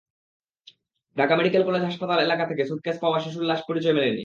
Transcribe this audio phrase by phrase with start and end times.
[1.17, 4.19] Dhaka medical college হাসপাতাল এলাকা থেকে সুটকেসে পাওয়া শিশুর লাশের পরিচয় মেলেনি।